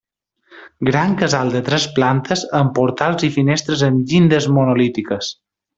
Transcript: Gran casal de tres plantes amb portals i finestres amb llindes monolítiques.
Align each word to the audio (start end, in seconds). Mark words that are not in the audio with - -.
Gran 0.89 1.13
casal 1.19 1.51
de 1.57 1.61
tres 1.67 1.85
plantes 1.99 2.47
amb 2.63 2.75
portals 2.81 3.29
i 3.29 3.33
finestres 3.39 3.87
amb 3.91 4.13
llindes 4.13 4.53
monolítiques. 4.59 5.35